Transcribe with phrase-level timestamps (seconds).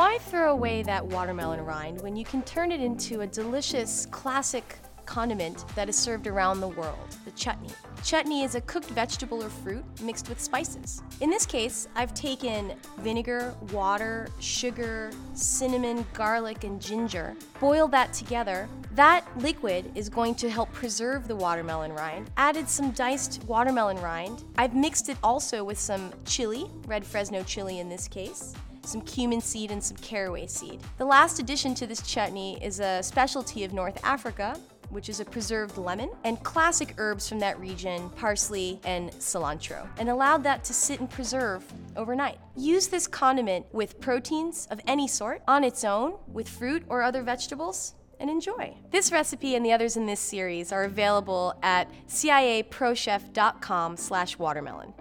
[0.00, 4.78] Why throw away that watermelon rind when you can turn it into a delicious classic
[5.04, 6.96] condiment that is served around the world,
[7.26, 7.68] the chutney.
[8.02, 11.02] Chutney is a cooked vegetable or fruit mixed with spices.
[11.20, 18.70] In this case, I've taken vinegar, water, sugar, cinnamon, garlic, and ginger, boiled that together.
[18.92, 22.30] That liquid is going to help preserve the watermelon rind.
[22.38, 24.44] Added some diced watermelon rind.
[24.56, 29.40] I've mixed it also with some chili, red Fresno chili in this case some cumin
[29.40, 30.80] seed, and some caraway seed.
[30.98, 34.58] The last addition to this chutney is a specialty of North Africa,
[34.90, 40.08] which is a preserved lemon, and classic herbs from that region, parsley and cilantro, and
[40.08, 41.64] allowed that to sit and preserve
[41.96, 42.38] overnight.
[42.56, 47.22] Use this condiment with proteins of any sort, on its own, with fruit or other
[47.22, 48.74] vegetables, and enjoy.
[48.90, 54.92] This recipe and the others in this series are available at ciaprochef.com slash watermelon.